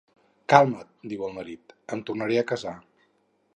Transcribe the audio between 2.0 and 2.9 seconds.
tornaré a casar".